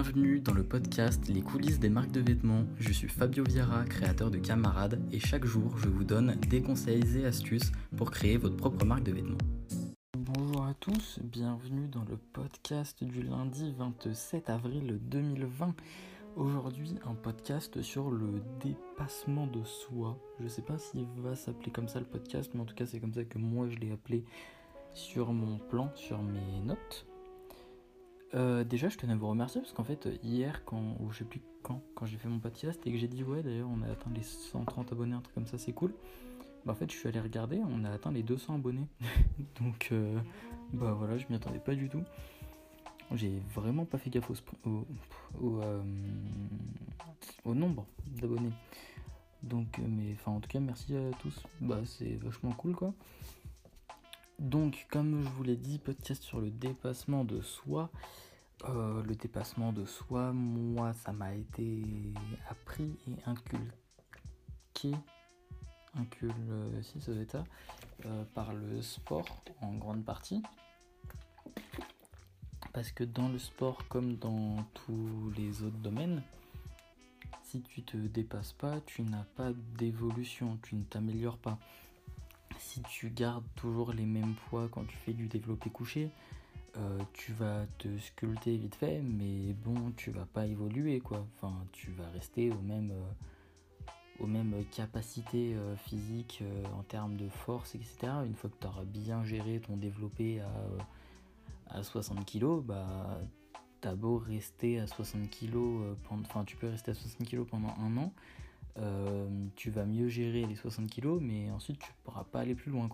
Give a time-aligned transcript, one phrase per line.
[0.00, 2.62] Bienvenue dans le podcast Les coulisses des marques de vêtements.
[2.78, 7.18] Je suis Fabio Viara, créateur de Camarade, et chaque jour je vous donne des conseils
[7.18, 9.38] et astuces pour créer votre propre marque de vêtements.
[10.16, 15.74] Bonjour à tous, bienvenue dans le podcast du lundi 27 avril 2020.
[16.36, 20.16] Aujourd'hui, un podcast sur le dépassement de soi.
[20.38, 23.00] Je sais pas s'il va s'appeler comme ça le podcast, mais en tout cas, c'est
[23.00, 24.24] comme ça que moi je l'ai appelé
[24.94, 27.04] sur mon plan, sur mes notes.
[28.34, 31.24] Euh, déjà, je tenais à vous remercier parce qu'en fait, hier, quand, ou je sais
[31.24, 33.90] plus quand, quand j'ai fait mon podcast et que j'ai dit, ouais, d'ailleurs, on a
[33.90, 35.94] atteint les 130 abonnés, un truc comme ça, c'est cool.
[36.64, 38.86] Bah, en fait, je suis allé regarder, on a atteint les 200 abonnés.
[39.60, 40.18] Donc, euh,
[40.72, 42.02] bah voilà, je m'y attendais pas du tout.
[43.14, 45.82] J'ai vraiment pas fait gaffe au, euh,
[47.46, 47.86] au nombre
[48.20, 48.52] d'abonnés.
[49.42, 51.42] Donc, mais enfin, en tout cas, merci à tous.
[51.60, 52.92] Bah, c'est vachement cool quoi.
[54.38, 57.90] Donc, comme je vous l'ai dit, podcast sur le dépassement de soi.
[58.68, 61.82] Euh, le dépassement de soi, moi, ça m'a été
[62.48, 64.92] appris et inculqué,
[65.94, 70.42] incul, euh, si euh, par le sport en grande partie.
[72.72, 76.22] Parce que dans le sport, comme dans tous les autres domaines,
[77.42, 81.58] si tu te dépasses pas, tu n'as pas d'évolution, tu ne t'améliores pas
[82.58, 86.10] si tu gardes toujours les mêmes poids quand tu fais du développé couché,
[86.76, 91.26] euh, tu vas te sculpter vite fait, mais bon, tu vas pas évoluer quoi.
[91.36, 96.44] Enfin, tu vas rester aux mêmes, euh, aux mêmes capacités euh, physiques
[96.78, 98.12] en termes de force, etc.
[98.26, 103.20] Une fois que tu auras bien géré ton développé à, à 60 kg, bah
[103.80, 105.56] t'as beau rester à 60 kg,
[106.10, 108.12] enfin tu peux rester à 60 kg pendant un an,
[109.58, 112.88] tu vas mieux gérer les 60 kg, mais ensuite tu pourras pas aller plus loin.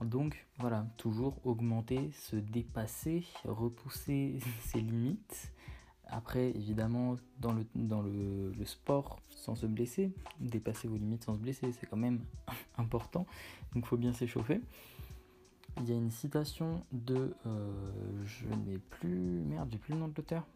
[0.00, 5.52] Donc voilà, toujours augmenter, se dépasser, repousser ses limites.
[6.06, 11.40] Après, évidemment, dans le, dans le, sport, sans se blesser, dépasser vos limites sans se
[11.40, 12.24] blesser, c'est quand même
[12.78, 13.26] important.
[13.74, 14.62] Donc il faut bien s'échauffer.
[15.76, 17.34] Il y a une citation de...
[17.44, 19.42] Euh, je n'ai plus...
[19.44, 20.46] Merde, j'ai plus le nom de l'auteur.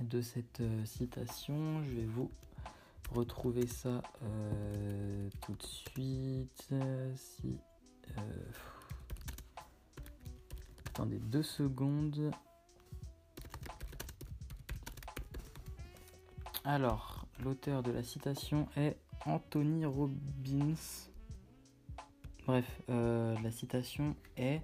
[0.00, 2.30] De cette euh, citation, je vais vous
[3.12, 6.74] retrouver ça euh, tout de suite.
[7.14, 7.58] Si.
[8.18, 8.20] Euh,
[10.86, 12.32] attendez deux secondes.
[16.64, 18.96] Alors, l'auteur de la citation est
[19.26, 20.74] Anthony Robbins.
[22.46, 24.60] Bref, euh, la citation est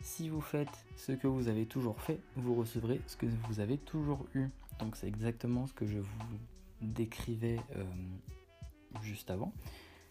[0.00, 3.78] Si vous faites ce que vous avez toujours fait, vous recevrez ce que vous avez
[3.78, 4.48] toujours eu.
[4.78, 6.38] Donc c'est exactement ce que je vous
[6.80, 7.84] décrivait euh,
[9.02, 9.52] juste avant,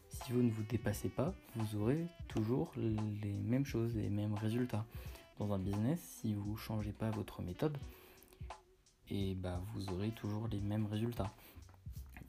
[0.10, 4.86] si vous ne vous dépassez pas, vous aurez toujours les mêmes choses, les mêmes résultats.
[5.40, 7.78] Dans un business, si vous ne changez pas votre méthode,
[9.10, 11.32] et bah vous aurez toujours les mêmes résultats.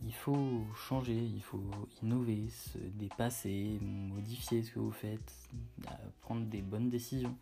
[0.04, 1.64] Il faut changer, il faut
[2.02, 5.34] innover, se dépasser, modifier ce que vous faites,
[5.86, 7.34] euh, prendre des bonnes décisions.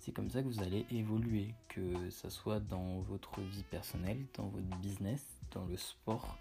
[0.00, 4.48] C'est comme ça que vous allez évoluer, que ce soit dans votre vie personnelle, dans
[4.48, 6.36] votre business, dans le sport,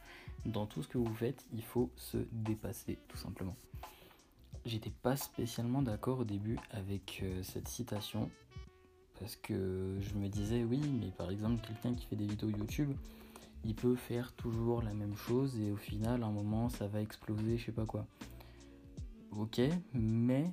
[0.46, 3.56] dans tout ce que vous faites, il faut se dépasser tout simplement.
[4.66, 8.29] J'étais pas spécialement d'accord au début avec euh, cette citation
[9.19, 12.91] parce que je me disais oui, mais par exemple quelqu'un qui fait des vidéos YouTube,
[13.66, 17.01] il peut faire toujours la même chose et au final à un moment ça va
[17.01, 18.06] exploser, je sais pas quoi.
[19.31, 19.62] Ok,
[19.94, 20.51] mais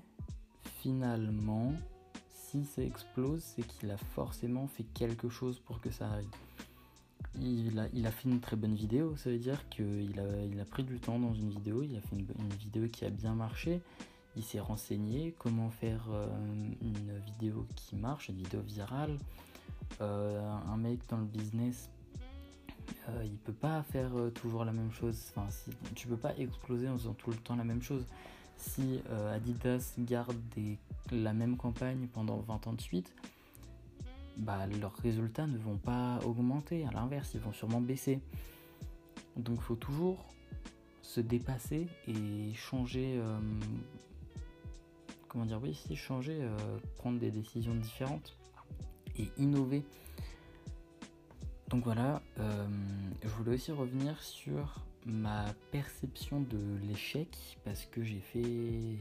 [0.80, 1.72] finalement
[2.50, 6.30] si ça explose, c'est qu'il a forcément fait quelque chose pour que ça arrive.
[7.38, 10.20] Il a, fait une très bonne vidéo, ça veut dire qu'il
[10.60, 13.34] a, pris du temps dans une vidéo, il a fait une, vidéo qui a bien
[13.34, 13.80] marché,
[14.36, 16.26] il s'est renseigné comment faire euh,
[16.82, 19.16] une vidéo qui marche, une vidéo virale.
[20.00, 21.90] Euh, un mec dans le business,
[23.08, 26.88] euh, il peut pas faire toujours la même chose, enfin, si, tu peux pas exploser
[26.88, 28.04] en faisant tout le temps la même chose.
[28.60, 30.36] Si euh, Adidas garde
[31.10, 33.12] la même campagne pendant 20 ans de suite,
[34.40, 38.20] bah, leurs résultats ne vont pas augmenter, à l'inverse, ils vont sûrement baisser.
[39.36, 40.24] Donc il faut toujours
[41.02, 43.18] se dépasser et changer.
[43.18, 43.38] Euh,
[45.28, 46.56] comment dire Oui, si changer, euh,
[46.96, 48.36] prendre des décisions différentes
[49.16, 49.84] et innover.
[51.68, 56.58] Donc voilà, je voulais aussi revenir sur ma perception de
[56.88, 57.28] l'échec
[57.64, 58.98] parce que j'ai fait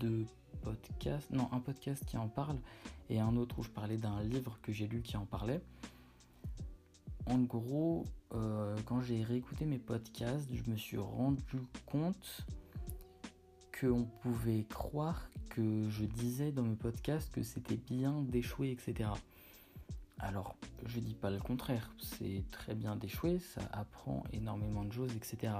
[0.00, 0.24] deux
[0.62, 2.58] podcasts, non un podcast qui en parle
[3.10, 5.60] et un autre où je parlais d'un livre que j'ai lu qui en parlait.
[7.26, 11.42] En gros, euh, quand j'ai réécouté mes podcasts, je me suis rendu
[11.86, 12.46] compte
[13.78, 19.10] qu'on pouvait croire que je disais dans mes podcasts que c'était bien d'échouer, etc.
[20.18, 20.56] Alors,
[20.86, 25.52] je dis pas le contraire, c'est très bien d'échouer, ça apprend énormément de choses, etc.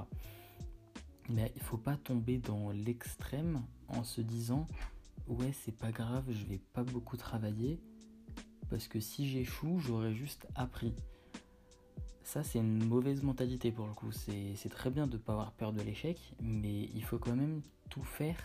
[1.28, 4.66] Mais il faut pas tomber dans l'extrême en se disant
[5.26, 7.78] ouais c'est pas grave, je vais pas beaucoup travailler
[8.70, 10.94] parce que si j'échoue, j'aurais juste appris.
[12.22, 14.12] Ça c'est une mauvaise mentalité pour le coup.
[14.12, 17.62] C'est très bien de ne pas avoir peur de l'échec, mais il faut quand même
[17.88, 18.38] tout faire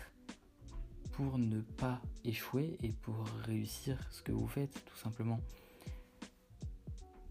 [1.12, 5.40] pour ne pas échouer et pour réussir ce que vous faites tout simplement.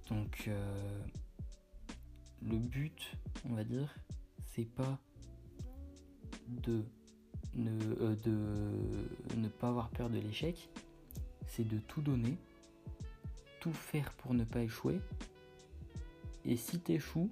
[0.10, 1.04] Donc euh,
[2.42, 3.18] le but,
[3.50, 3.94] on va dire,
[4.54, 5.00] c'est pas
[6.48, 6.84] de
[7.56, 10.70] ne, euh, de ne pas avoir peur de l'échec,
[11.48, 12.38] c'est de tout donner,
[13.60, 15.00] tout faire pour ne pas échouer.
[16.46, 17.30] Et si tu échoues,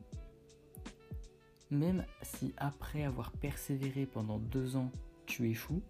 [1.69, 4.91] même si après avoir persévéré pendant deux ans,
[5.25, 5.81] tu échoues,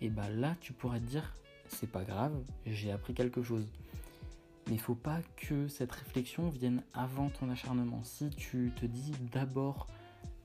[0.00, 1.34] et bah là tu pourras te dire
[1.68, 2.34] c'est pas grave,
[2.66, 3.66] j'ai appris quelque chose.
[4.66, 8.02] Mais il faut pas que cette réflexion vienne avant ton acharnement.
[8.02, 9.86] Si tu te dis d'abord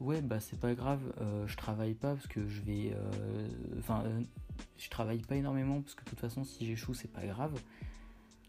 [0.02, 3.48] ouais bah c'est pas grave, euh, je travaille pas parce que je vais, euh,
[3.80, 4.22] enfin euh,
[4.78, 7.60] je travaille pas énormément parce que de toute façon si j'échoue c'est pas grave.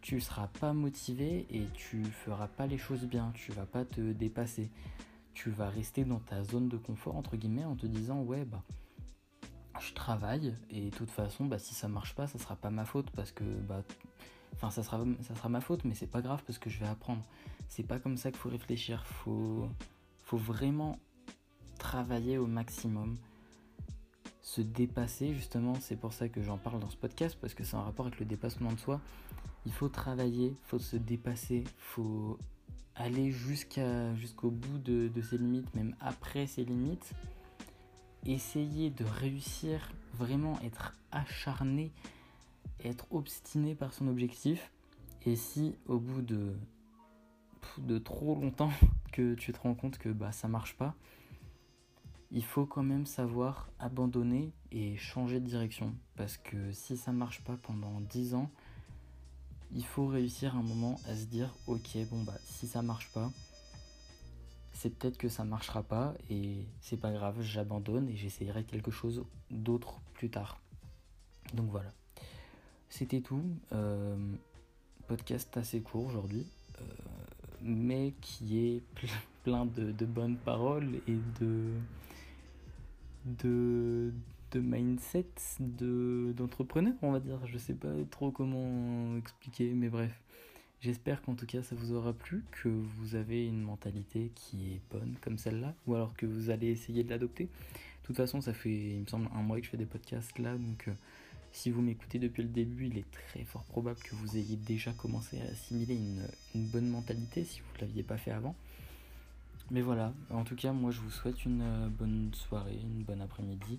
[0.01, 3.31] Tu seras pas motivé et tu feras pas les choses bien.
[3.37, 4.69] Tu vas pas te dépasser.
[5.33, 8.65] Tu vas rester dans ta zone de confort entre guillemets en te disant ouais bah
[9.81, 12.85] je travaille et de toute façon bah si ça marche pas ça sera pas ma
[12.85, 13.83] faute parce que bah
[14.55, 16.87] enfin ça sera ça sera ma faute mais c'est pas grave parce que je vais
[16.87, 17.23] apprendre
[17.69, 19.69] c'est pas comme ça qu'il faut réfléchir faut
[20.25, 20.99] faut vraiment
[21.83, 23.17] travailler au maximum
[24.41, 27.77] se dépasser justement c'est pour ça que j'en parle dans ce podcast parce que c'est
[27.77, 29.01] en rapport avec le dépassement de soi
[29.67, 32.39] il faut travailler faut se dépasser faut
[32.95, 37.15] aller jusqu'au bout de, de ses limites même après ses limites
[38.27, 41.93] essayer de réussir, vraiment être acharné,
[42.85, 44.71] être obstiné par son objectif.
[45.25, 46.55] Et si au bout de,
[47.79, 48.73] de trop longtemps
[49.13, 50.95] que tu te rends compte que bah, ça marche pas,
[52.33, 55.95] il faut quand même savoir abandonner et changer de direction.
[56.17, 58.51] Parce que si ça marche pas pendant 10 ans,
[59.75, 63.31] il faut réussir un moment à se dire ok bon bah si ça marche pas,
[64.73, 69.25] c'est peut-être que ça marchera pas et c'est pas grave, j'abandonne et j'essayerai quelque chose
[69.51, 70.61] d'autre plus tard.
[71.55, 71.93] Donc voilà.
[72.89, 73.43] C'était tout.
[73.73, 74.17] Euh,
[75.07, 76.47] podcast assez court aujourd'hui,
[76.81, 76.85] euh,
[77.61, 78.83] mais qui est
[79.45, 81.71] plein de, bonnes paroles et de,
[83.25, 84.13] de,
[84.55, 85.27] mindset
[85.61, 87.39] d'entrepreneur, on va dire.
[87.47, 90.13] Je sais pas trop comment expliquer, mais bref.
[90.81, 94.81] J'espère qu'en tout cas ça vous aura plu, que vous avez une mentalité qui est
[94.91, 97.45] bonne comme celle-là, ou alors que vous allez essayer de l'adopter.
[97.45, 100.41] De toute façon, ça fait, il me semble, un mois que je fais des podcasts
[100.41, 100.93] là, donc euh,
[101.53, 104.93] si vous m'écoutez depuis le début, il est très fort probable que vous ayez déjà
[104.93, 105.95] commencé à assimiler
[106.55, 108.57] une, bonne mentalité si vous ne l'aviez pas fait avant.
[109.71, 113.21] Mais voilà, en tout cas, moi je vous souhaite une euh, bonne soirée, une bonne
[113.21, 113.79] après-midi,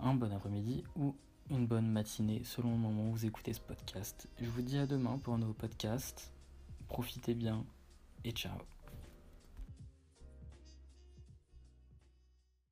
[0.00, 1.14] un bon après-midi ou
[1.50, 4.28] une bonne matinée selon le moment où vous écoutez ce podcast.
[4.40, 6.30] Je vous dis à demain pour un nouveau podcast.
[6.88, 7.64] Profitez bien
[8.24, 8.58] et ciao.